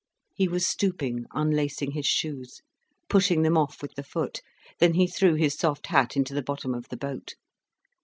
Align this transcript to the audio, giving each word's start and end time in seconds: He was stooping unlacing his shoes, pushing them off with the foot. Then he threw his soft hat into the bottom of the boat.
He 0.33 0.47
was 0.47 0.65
stooping 0.65 1.25
unlacing 1.31 1.91
his 1.91 2.07
shoes, 2.07 2.61
pushing 3.07 3.43
them 3.43 3.55
off 3.55 3.83
with 3.83 3.93
the 3.93 4.01
foot. 4.01 4.41
Then 4.79 4.95
he 4.95 5.05
threw 5.05 5.35
his 5.35 5.53
soft 5.55 5.85
hat 5.85 6.17
into 6.17 6.33
the 6.33 6.41
bottom 6.41 6.73
of 6.73 6.89
the 6.89 6.97
boat. 6.97 7.35